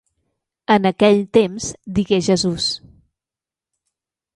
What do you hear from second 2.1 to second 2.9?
Jesús...